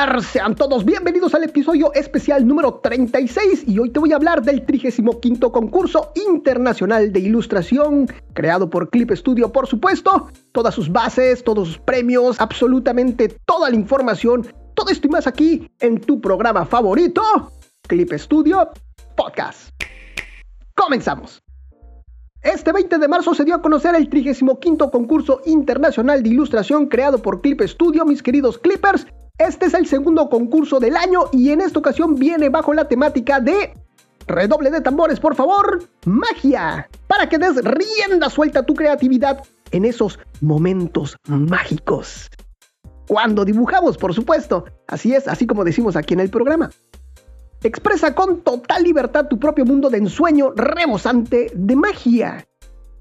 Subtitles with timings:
[0.00, 4.64] Sean todos bienvenidos al episodio especial número 36 y hoy te voy a hablar del
[4.64, 11.68] 35 concurso internacional de ilustración creado por Clip Studio, por supuesto, todas sus bases, todos
[11.68, 17.22] sus premios, absolutamente toda la información, todo esto y más aquí en tu programa favorito,
[17.86, 18.70] Clip Studio
[19.16, 19.68] Podcast.
[20.74, 21.42] Comenzamos.
[22.42, 27.20] Este 20 de marzo se dio a conocer el 35 concurso internacional de ilustración creado
[27.20, 29.06] por Clip Studio, mis queridos Clippers.
[29.40, 33.40] Este es el segundo concurso del año y en esta ocasión viene bajo la temática
[33.40, 33.72] de
[34.26, 39.86] redoble de tambores, por favor, magia, para que des rienda suelta a tu creatividad en
[39.86, 42.28] esos momentos mágicos.
[43.08, 44.66] Cuando dibujamos, por supuesto.
[44.86, 46.70] Así es, así como decimos aquí en el programa.
[47.62, 52.46] Expresa con total libertad tu propio mundo de ensueño rebosante de magia.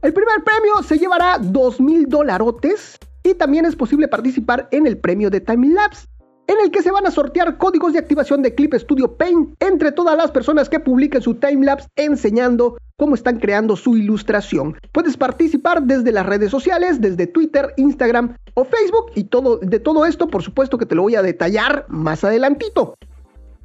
[0.02, 4.98] El primer premio se llevará 2 mil dolarotes y también es posible participar en el
[4.98, 6.08] premio de Time Lapse,
[6.50, 9.92] en el que se van a sortear códigos de activación de Clip Studio Paint entre
[9.92, 14.76] todas las personas que publiquen su timelapse enseñando cómo están creando su ilustración.
[14.92, 20.08] Puedes participar desde las redes sociales, desde Twitter, Instagram o Facebook y todo de todo
[20.08, 22.96] esto, por supuesto que te lo voy a detallar más adelantito.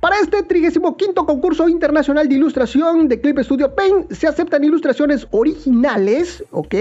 [0.01, 6.45] Para este 35 concurso internacional de ilustración de Clip Studio Paint se aceptan ilustraciones originales,
[6.51, 6.75] ¿ok?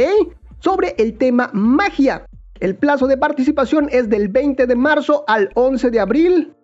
[0.59, 2.25] Sobre el tema magia.
[2.64, 6.56] El plazo de participación es del 20 de marzo al 11 de abril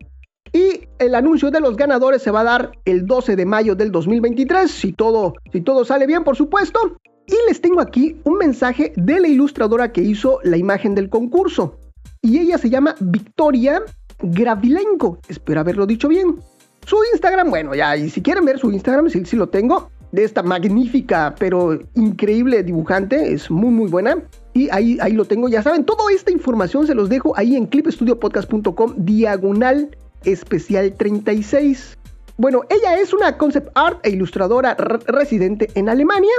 [0.54, 3.92] y el anuncio de los ganadores se va a dar el 12 de mayo del
[3.92, 6.80] 2023, si todo, si todo sale bien, por supuesto.
[7.28, 11.78] Y les tengo aquí un mensaje de la ilustradora que hizo la imagen del concurso.
[12.22, 13.84] Y ella se llama Victoria
[14.20, 15.20] Gravilenko.
[15.28, 16.38] Espero haberlo dicho bien.
[16.86, 19.92] Su Instagram, bueno, ya, y si quieren ver su Instagram, sí, sí lo tengo.
[20.14, 24.24] De esta magnífica, pero increíble dibujante, es muy, muy buena.
[24.54, 27.68] Y ahí, ahí lo tengo, ya saben, toda esta información se los dejo ahí en
[27.68, 31.98] clipstudiopodcast.com, diagonal especial 36.
[32.38, 36.34] Bueno, ella es una concept art e ilustradora residente en Alemania.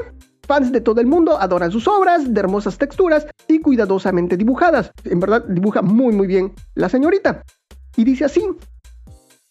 [0.46, 4.90] Fans de todo el mundo adoran sus obras de hermosas texturas y cuidadosamente dibujadas.
[5.04, 7.44] En verdad, dibuja muy, muy bien la señorita.
[7.96, 8.42] Y dice así,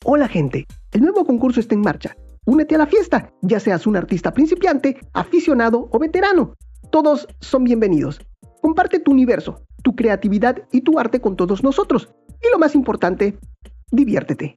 [0.05, 2.15] Hola gente, el nuevo concurso está en marcha.
[2.45, 6.53] Únete a la fiesta, ya seas un artista principiante, aficionado o veterano.
[6.89, 8.21] Todos son bienvenidos.
[8.61, 12.09] Comparte tu universo, tu creatividad y tu arte con todos nosotros.
[12.41, 13.37] Y lo más importante,
[13.91, 14.55] diviértete.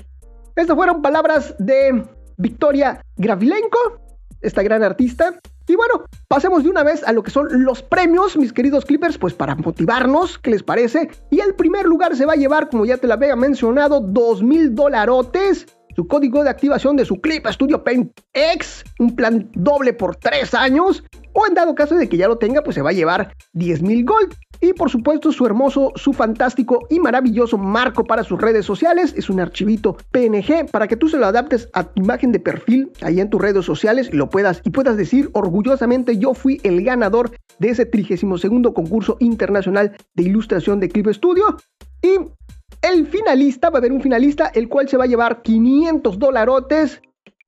[0.56, 2.04] Estas fueron palabras de
[2.36, 4.00] Victoria Gravilenko,
[4.40, 5.38] esta gran artista.
[5.68, 9.16] Y bueno, pasemos de una vez a lo que son los premios, mis queridos Clippers,
[9.16, 11.08] pues para motivarnos, ¿qué les parece?
[11.30, 14.42] Y el primer lugar se va a llevar, como ya te lo había mencionado, dos
[14.42, 19.92] mil dolarotes su código de activación de su Clip Studio Paint X, un plan doble
[19.92, 22.90] por 3 años, o en dado caso de que ya lo tenga, pues se va
[22.90, 24.34] a llevar 10.000 gold.
[24.60, 29.12] Y por supuesto su hermoso, su fantástico y maravilloso marco para sus redes sociales.
[29.16, 32.92] Es un archivito PNG para que tú se lo adaptes a tu imagen de perfil
[33.02, 36.84] ahí en tus redes sociales y lo puedas y puedas decir orgullosamente yo fui el
[36.84, 41.56] ganador de ese 32 concurso internacional de ilustración de Clip Studio.
[42.00, 42.18] Y
[42.82, 47.00] el finalista, va a haber un finalista, el cual se va a llevar 500 dolarotes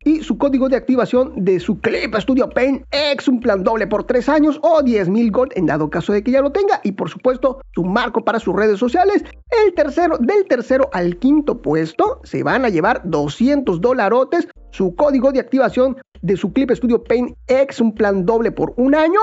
[0.04, 4.04] y su código de activación de su Clip Studio Paint X, un plan doble por
[4.04, 6.81] 3 años o 10 mil gold en dado caso de que ya lo tenga.
[6.84, 9.25] Y por supuesto, su marco para sus redes sociales.
[9.66, 14.48] El tercero, del tercero al quinto puesto, se van a llevar 200 dolarotes.
[14.70, 18.94] Su código de activación de su Clip Studio Paint X, un plan doble por un
[18.94, 19.21] año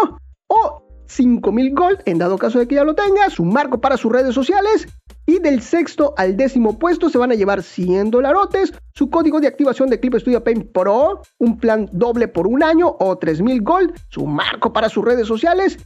[0.47, 3.29] o 5000 gold en dado caso de que ya lo tenga.
[3.29, 4.87] Su marco para sus redes sociales
[5.25, 9.47] y del sexto al décimo puesto se van a llevar 100 dolarotes, su código de
[9.47, 13.93] activación de Clip Studio Paint Pro, un plan doble por un año o 3000 gold,
[14.09, 15.77] su marco para sus redes sociales.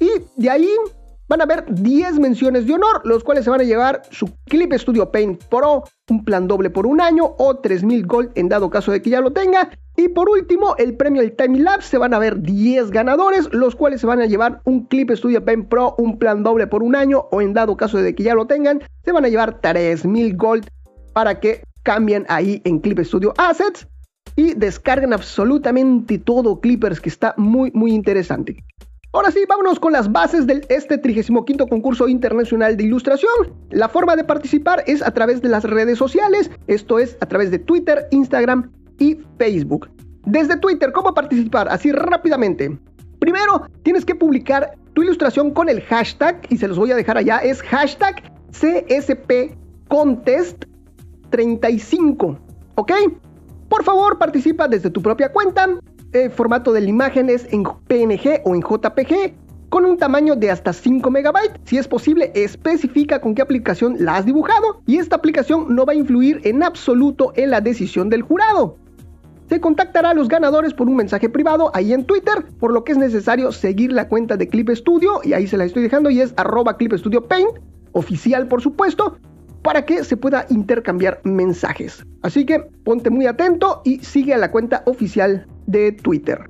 [0.00, 0.68] Y de ahí
[1.28, 4.72] van a haber 10 menciones de honor, los cuales se van a llevar su Clip
[4.74, 8.92] Studio Paint Pro, un plan doble por un año o 3000 gold en dado caso
[8.92, 9.70] de que ya lo tenga.
[9.96, 13.76] Y por último, el premio del Time Lapse se van a ver 10 ganadores, los
[13.76, 16.96] cuales se van a llevar un Clip Studio Paint Pro, un plan doble por un
[16.96, 20.36] año o en dado caso de que ya lo tengan, se van a llevar 3000
[20.36, 20.66] gold
[21.12, 23.86] para que cambien ahí en Clip Studio Assets
[24.36, 28.64] y descarguen absolutamente todo Clippers que está muy muy interesante.
[29.14, 33.30] Ahora sí, vámonos con las bases de este 35 concurso internacional de ilustración.
[33.70, 37.50] La forma de participar es a través de las redes sociales, esto es a través
[37.50, 38.72] de Twitter, Instagram
[39.02, 39.90] y Facebook.
[40.24, 41.68] Desde Twitter, ¿cómo participar?
[41.68, 42.78] Así rápidamente.
[43.18, 47.16] Primero, tienes que publicar tu ilustración con el hashtag, y se los voy a dejar
[47.18, 49.56] allá, es hashtag CSP
[49.88, 50.64] Contest
[51.30, 52.38] 35,
[52.76, 52.92] ¿ok?
[53.68, 55.66] Por favor, participa desde tu propia cuenta,
[56.12, 59.34] el formato de la imagen es en PNG o en JPG.
[59.70, 61.58] con un tamaño de hasta 5 megabytes.
[61.64, 65.94] Si es posible, especifica con qué aplicación la has dibujado y esta aplicación no va
[65.94, 68.76] a influir en absoluto en la decisión del jurado.
[69.52, 72.92] Se contactará a los ganadores por un mensaje privado ahí en Twitter, por lo que
[72.92, 76.22] es necesario seguir la cuenta de Clip Studio y ahí se la estoy dejando y
[76.22, 77.58] es arroba Clip Studio Paint,
[77.92, 79.18] oficial por supuesto,
[79.60, 82.02] para que se pueda intercambiar mensajes.
[82.22, 86.48] Así que ponte muy atento y sigue a la cuenta oficial de Twitter.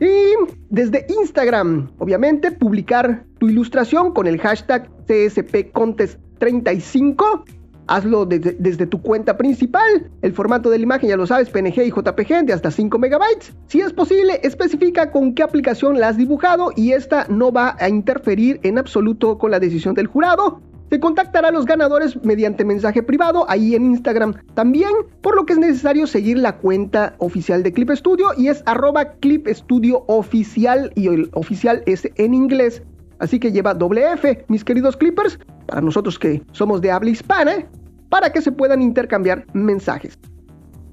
[0.00, 0.34] Y
[0.70, 7.61] desde Instagram, obviamente, publicar tu ilustración con el hashtag CSPContest35.
[7.92, 10.10] Hazlo desde, tu cuenta principal.
[10.22, 13.52] El formato de la imagen ya lo sabes, PNG y JPG de hasta 5 megabytes.
[13.66, 17.90] Si es posible, especifica con qué aplicación la has dibujado y esta no va a
[17.90, 20.62] interferir en absoluto con la decisión del jurado.
[20.88, 25.52] Se contactará a los ganadores mediante mensaje privado ahí en Instagram también, por lo que
[25.52, 30.90] es necesario seguir la cuenta oficial de Clip Studio y es arroba Clip Studio Oficial
[30.94, 32.82] y el oficial es en inglés.
[33.18, 37.66] Así que lleva doble F, mis queridos clippers, para nosotros que somos de habla hispana,
[38.12, 40.18] para que se puedan intercambiar mensajes.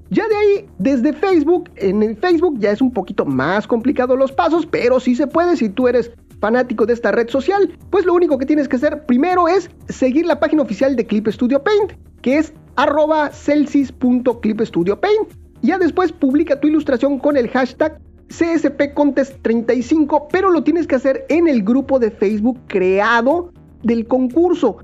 [0.09, 4.31] Ya de ahí, desde Facebook, en el Facebook ya es un poquito más complicado los
[4.31, 8.13] pasos, pero sí se puede si tú eres fanático de esta red social, pues lo
[8.13, 11.91] único que tienes que hacer primero es seguir la página oficial de Clip Studio Paint,
[12.21, 15.27] que es arroba celsis.clipstudiopaint.
[15.61, 17.99] Ya después publica tu ilustración con el hashtag
[18.29, 23.51] CSPContest35, pero lo tienes que hacer en el grupo de Facebook creado
[23.83, 24.77] del concurso.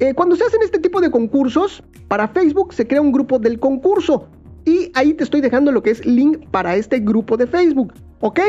[0.00, 3.58] Eh, cuando se hacen este tipo de concursos, para Facebook se crea un grupo del
[3.60, 4.28] concurso.
[4.64, 7.92] Y ahí te estoy dejando lo que es link para este grupo de Facebook.
[8.20, 8.40] ¿Ok?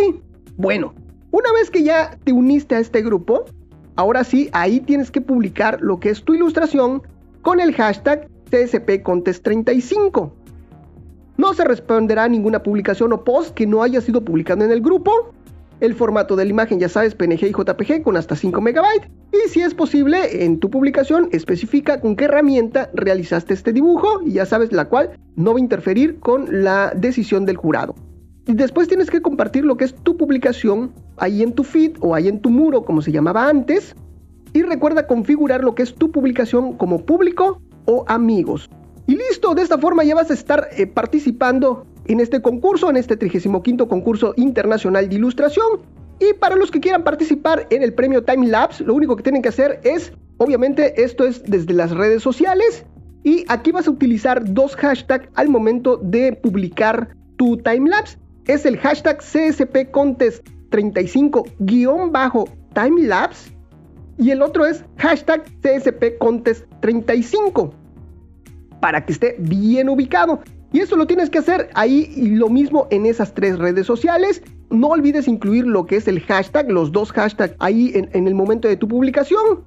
[0.58, 0.94] Bueno,
[1.32, 3.46] una vez que ya te uniste a este grupo,
[3.96, 7.04] ahora sí, ahí tienes que publicar lo que es tu ilustración
[7.42, 10.32] con el hashtag CSPContest35.
[11.38, 14.82] No se responderá a ninguna publicación o post que no haya sido publicado en el
[14.82, 15.34] grupo.
[15.82, 18.78] El formato de la imagen, ya sabes, PNG y JPG con hasta 5 MB.
[19.34, 24.34] Y si es posible, en tu publicación especifica con qué herramienta realizaste este dibujo y
[24.34, 27.96] ya sabes la cual no va a interferir con la decisión del jurado.
[28.48, 32.16] Y después tienes que compartir lo que es tu publicación ahí en tu feed o
[32.16, 33.96] ahí en tu muro, como se llamaba antes.
[34.54, 38.70] Y recuerda configurar lo que es tu publicación como público o amigos.
[39.08, 42.98] Y listo, de esta forma ya vas a estar eh, participando en este concurso, en
[42.98, 45.66] este 35 concurso internacional de ilustración.
[46.20, 49.42] Y para los que quieran participar en el premio Time Lapse, lo único que tienen
[49.42, 52.86] que hacer es, obviamente, esto es desde las redes sociales.
[53.24, 58.18] Y aquí vas a utilizar dos hashtags al momento de publicar tu timelapse
[58.48, 63.52] es el hashtag CSP Contest 35-timelapse
[64.18, 67.74] y el otro es hashtag CSP Contest 35
[68.80, 70.42] para que esté bien ubicado.
[70.76, 74.44] Y eso lo tienes que hacer ahí y lo mismo en esas tres redes sociales.
[74.70, 78.68] No olvides incluir lo que es el hashtag, los dos hashtags ahí en, el momento
[78.68, 79.64] de tu publicación.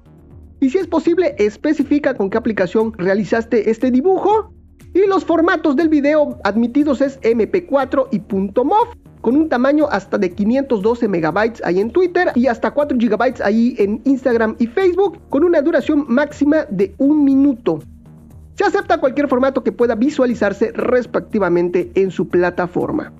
[0.59, 4.53] Y si es posible, especifica con qué aplicación realizaste este dibujo
[4.93, 8.19] y los formatos del video admitidos es MP4 y
[8.63, 8.89] .mov
[9.21, 13.73] con un tamaño hasta de 512 megabytes ahí en Twitter y hasta 4 gigabytes ahí
[13.79, 17.79] en Instagram y Facebook con una duración máxima de un minuto.
[18.59, 23.13] Se acepta cualquier formato que pueda visualizarse respectivamente en su plataforma.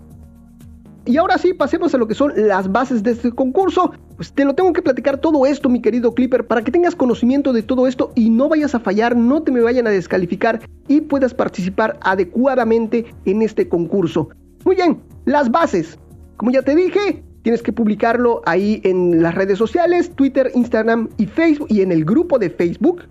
[1.06, 3.94] Y ahora sí, pasemos a lo que son las bases de este concurso.
[4.18, 7.54] Pues te lo tengo que platicar todo esto, mi querido Clipper, para que tengas conocimiento
[7.54, 10.60] de todo esto y no vayas a fallar, no te me vayan a descalificar
[10.90, 14.28] y puedas participar adecuadamente en este concurso.
[14.66, 15.98] Muy bien, las bases.
[16.36, 21.28] Como ya te dije, tienes que publicarlo ahí en las redes sociales, Twitter, Instagram y
[21.28, 23.04] Facebook y en el grupo de Facebook.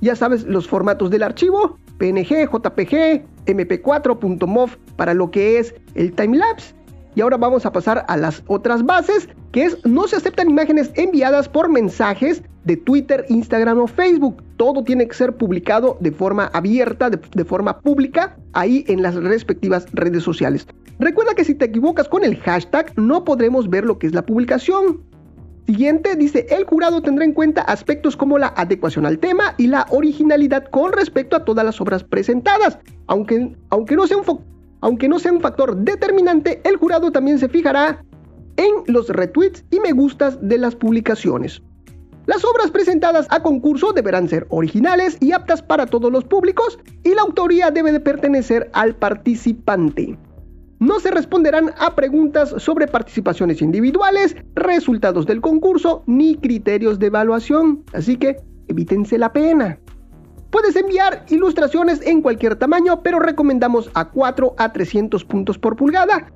[0.00, 6.76] Ya sabes los formatos del archivo, PNG, JPG, MP4.mov para lo que es el timelapse
[7.16, 10.90] y ahora vamos a pasar a las otras bases, que es no se aceptan imágenes
[10.94, 14.42] enviadas por mensajes de Twitter, Instagram o Facebook.
[14.58, 19.14] Todo tiene que ser publicado de forma abierta, de, de, forma pública, ahí en las
[19.14, 20.66] respectivas redes sociales.
[20.98, 24.26] Recuerda que si te equivocas con el hashtag, no podremos ver lo que es la
[24.26, 25.02] publicación.
[25.66, 29.84] Siguiente dice, el jurado tendrá en cuenta aspectos como la adecuación al tema y la
[29.90, 34.24] originalidad con respecto a todas las obras presentadas, aunque, aunque no sea un
[34.82, 38.04] aunque no sea un factor determinante, el jurado también se fijará
[38.56, 41.60] en los retweets y me gustas de las publicaciones.
[42.26, 47.14] Las obras presentadas a concurso deberán ser originales y aptas para todos los públicos y
[47.14, 50.16] la autoría debe de pertenecer al participante.
[50.78, 57.82] No se responderán a preguntas sobre participaciones individuales, resultados del concurso ni criterios de evaluación,
[57.94, 58.36] así que
[58.68, 59.78] evítense la pena.
[60.50, 66.32] Puedes enviar ilustraciones en cualquier tamaño, pero recomendamos a 4 a 300 puntos por pulgada.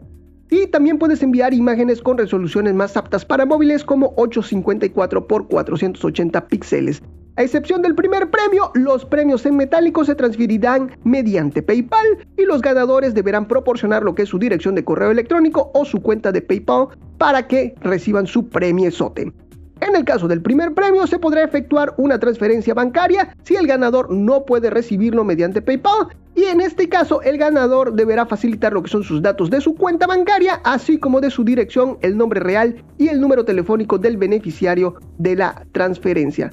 [0.53, 6.49] y también puedes enviar imágenes con resoluciones más aptas para móviles como 854 x 480
[6.49, 7.03] píxeles.
[7.41, 12.61] A excepción del primer premio, los premios en metálico se transferirán mediante PayPal y los
[12.61, 16.43] ganadores deberán proporcionar lo que es su dirección de correo electrónico o su cuenta de
[16.43, 19.33] PayPal para que reciban su premio sote.
[19.81, 24.11] En el caso del primer premio se podrá efectuar una transferencia bancaria si el ganador
[24.11, 28.91] no puede recibirlo mediante PayPal y en este caso el ganador deberá facilitar lo que
[28.91, 32.85] son sus datos de su cuenta bancaria así como de su dirección, el nombre real
[32.99, 36.51] y el número telefónico del beneficiario de la transferencia.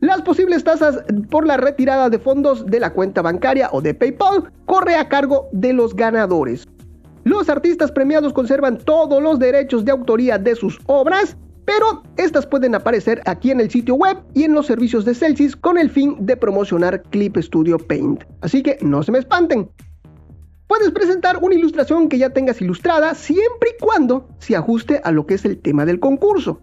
[0.00, 4.50] Las posibles tasas por la retirada de fondos de la cuenta bancaria o de PayPal
[4.66, 6.66] corre a cargo de los ganadores.
[7.24, 11.36] Los artistas premiados conservan todos los derechos de autoría de sus obras
[11.68, 15.54] pero estas pueden aparecer aquí en el sitio web y en los servicios de Celsius
[15.54, 18.24] con el fin de promocionar Clip Studio Paint.
[18.40, 19.70] Así que no se me espanten.
[20.66, 25.26] Puedes presentar una ilustración que ya tengas ilustrada siempre y cuando se ajuste a lo
[25.26, 26.58] que es el tema del concurso.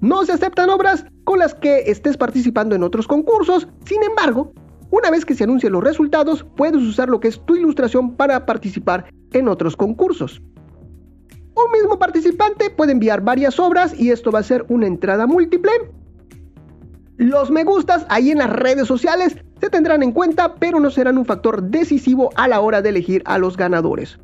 [0.00, 4.52] No se aceptan obras con las que estés participando en otros concursos, sin embargo,
[4.90, 8.46] una vez que se anuncien los resultados, puedes usar lo que es tu ilustración para
[8.46, 10.42] participar en otros concursos.
[11.54, 15.72] Un mismo participante puede enviar varias obras y esto va a ser una entrada múltiple.
[17.18, 21.18] Los me gustas ahí en las redes sociales se tendrán en cuenta, pero no serán
[21.18, 24.18] un factor decisivo a la hora de elegir a los ganadores.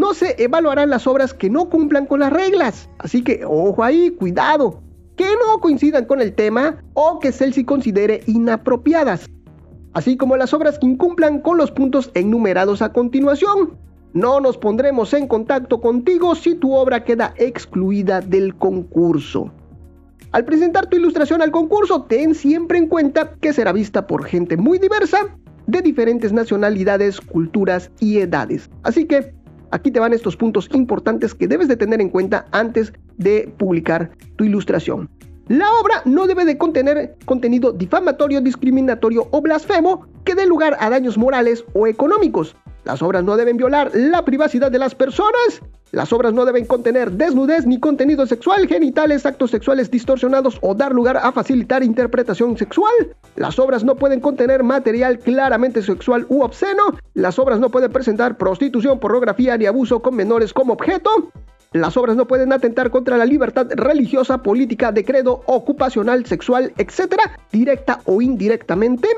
[0.00, 4.08] No se evaluarán las obras que no cumplan con las reglas, así que ojo ahí,
[4.08, 4.80] cuidado,
[5.14, 9.26] que no coincidan con el tema o que Celsi considere inapropiadas,
[9.92, 13.76] así como las obras que incumplan con los puntos enumerados a continuación.
[14.14, 19.52] No nos pondremos en contacto contigo si tu obra queda excluida del concurso.
[20.32, 24.56] Al presentar tu ilustración al concurso, ten siempre en cuenta que será vista por gente
[24.56, 28.70] muy diversa, de diferentes nacionalidades, culturas y edades.
[28.82, 29.34] Así que
[29.70, 34.10] aquí te van estos puntos importantes que debes de tener en cuenta antes de publicar
[34.36, 35.08] tu ilustración.
[35.48, 40.90] La obra no debe de contener contenido difamatorio, discriminatorio o blasfemo que dé lugar a
[40.90, 42.54] daños morales o económicos.
[42.84, 45.60] Las obras no deben violar la privacidad de las personas.
[45.92, 50.92] Las obras no deben contener desnudez ni contenido sexual, genitales, actos sexuales distorsionados o dar
[50.92, 52.92] lugar a facilitar interpretación sexual.
[53.36, 56.96] Las obras no pueden contener material claramente sexual u obsceno.
[57.14, 61.10] Las obras no pueden presentar prostitución, pornografía ni abuso con menores como objeto.
[61.72, 67.14] Las obras no pueden atentar contra la libertad religiosa, política, de credo, ocupacional, sexual, etc.,
[67.52, 69.08] directa o indirectamente.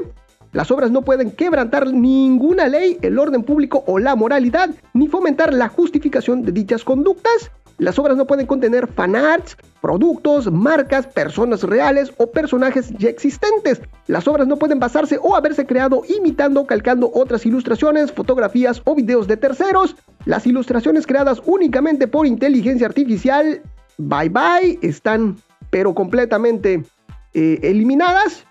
[0.53, 5.53] Las obras no pueden quebrantar ninguna ley, el orden público o la moralidad, ni fomentar
[5.55, 7.51] la justificación de dichas conductas.
[7.79, 13.81] Las obras no pueden contener fanarts, productos, marcas, personas reales o personajes ya existentes.
[14.07, 18.95] Las obras no pueden basarse o haberse creado imitando o calcando otras ilustraciones, fotografías o
[18.95, 19.97] videos de terceros.
[20.27, 23.63] Las ilustraciones creadas únicamente por inteligencia artificial,
[23.97, 25.39] bye bye, están
[25.71, 26.85] pero completamente
[27.33, 28.47] eh, eliminadas.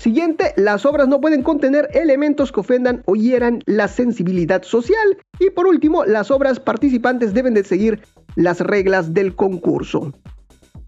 [0.00, 5.18] Siguiente, las obras no pueden contener elementos que ofendan o hieran la sensibilidad social.
[5.38, 8.00] Y por último, las obras participantes deben de seguir
[8.34, 10.14] las reglas del concurso.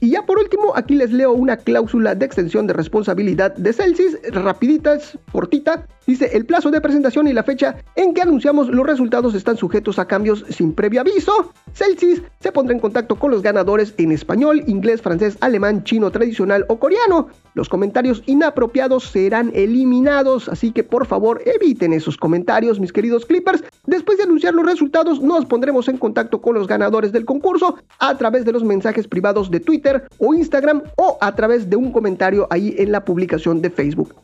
[0.01, 4.17] Y ya por último, aquí les leo una cláusula de extensión de responsabilidad de Celsius,
[4.31, 5.87] rapiditas, cortita.
[6.07, 9.99] Dice, el plazo de presentación y la fecha en que anunciamos los resultados están sujetos
[9.99, 11.53] a cambios sin previo aviso.
[11.75, 16.65] Celsius se pondrá en contacto con los ganadores en español, inglés, francés, alemán, chino tradicional
[16.69, 17.29] o coreano.
[17.55, 23.63] Los comentarios inapropiados serán eliminados, así que por favor eviten esos comentarios, mis queridos clippers.
[23.87, 28.17] Después de anunciar los resultados, nos pondremos en contacto con los ganadores del concurso a
[28.17, 32.47] través de los mensajes privados de Twitter o Instagram o a través de un comentario
[32.51, 34.15] ahí en la publicación de Facebook.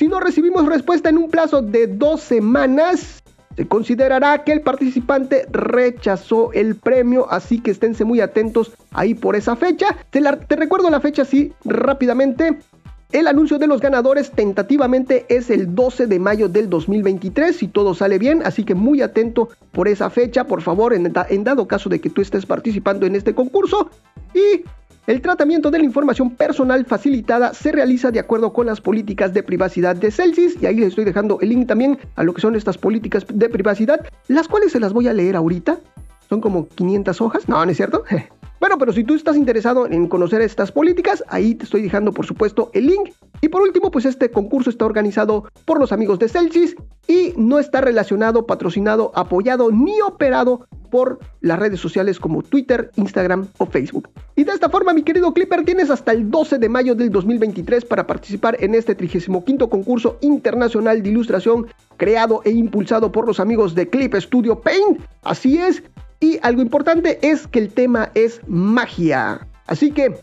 [0.00, 3.19] Si no recibimos respuesta en un plazo de dos semanas, se
[3.66, 9.56] considerará que el participante rechazó el premio, así que esténse muy atentos ahí por esa
[9.56, 9.96] fecha.
[10.10, 10.20] Te,
[10.56, 12.58] recuerdo la fecha así rápidamente.
[13.12, 17.92] El anuncio de los ganadores tentativamente es el 12 de mayo del 2023, si todo
[17.92, 21.88] sale bien, así que muy atento por esa fecha, por favor, en, en, dado caso
[21.88, 23.90] de que tú estés participando en este concurso.
[24.32, 24.62] Y
[25.10, 29.42] el tratamiento de la información personal facilitada se realiza de acuerdo con las políticas de
[29.42, 32.54] privacidad de Celsius, y ahí les estoy dejando el link también a lo que son
[32.54, 35.80] estas políticas de privacidad, las cuales se las voy a leer ahorita.
[36.28, 38.04] Son como 500 hojas, no, no es cierto.
[38.60, 42.26] Bueno, pero si tú estás interesado en conocer estas políticas, ahí te estoy dejando por
[42.26, 43.10] supuesto el link.
[43.40, 46.76] Y por último, pues este concurso está organizado por los amigos de Celsius
[47.08, 53.48] y no está relacionado, patrocinado, apoyado ni operado por las redes sociales como Twitter, Instagram
[53.56, 54.10] o Facebook.
[54.36, 57.86] Y de esta forma, mi querido Clipper, tienes hasta el 12 de mayo del 2023
[57.86, 63.74] para participar en este 35 concurso internacional de ilustración creado e impulsado por los amigos
[63.74, 65.00] de Clip Studio Paint.
[65.22, 65.82] Así es.
[66.20, 69.46] Y algo importante es que el tema es magia.
[69.66, 70.14] Así que,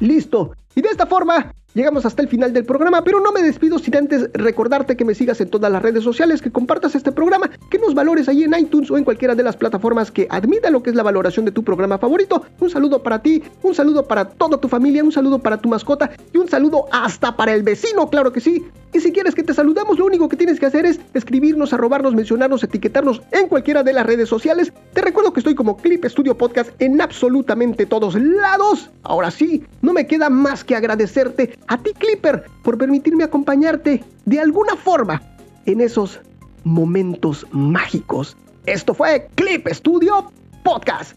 [0.00, 0.52] listo.
[0.74, 3.94] Y de esta forma, Llegamos hasta el final del programa, pero no me despido sin
[3.94, 7.78] antes recordarte que me sigas en todas las redes sociales, que compartas este programa, que
[7.78, 10.90] nos valores ahí en iTunes o en cualquiera de las plataformas que admita lo que
[10.90, 12.42] es la valoración de tu programa favorito.
[12.58, 16.10] Un saludo para ti, un saludo para toda tu familia, un saludo para tu mascota
[16.32, 18.64] y un saludo hasta para el vecino, claro que sí.
[18.92, 22.14] Y si quieres que te saludemos, lo único que tienes que hacer es escribirnos, arrobarnos,
[22.14, 24.72] mencionarnos, etiquetarnos en cualquiera de las redes sociales.
[24.92, 28.90] Te recuerdo que estoy como Clip Studio Podcast en absolutamente todos lados.
[29.02, 34.40] Ahora sí, no me queda más que agradecerte a ti Clipper por permitirme acompañarte de
[34.40, 35.22] alguna forma
[35.66, 36.20] en esos
[36.64, 38.36] momentos mágicos.
[38.66, 40.30] Esto fue Clip Studio
[40.64, 41.16] Podcast.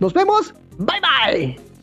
[0.00, 0.54] Nos vemos.
[0.78, 1.73] Bye bye.